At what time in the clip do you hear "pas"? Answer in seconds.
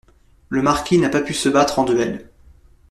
1.09-1.21